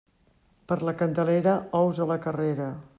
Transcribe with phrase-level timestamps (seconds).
[0.71, 1.55] Per la Candelera,
[1.85, 2.73] ous a la carrera.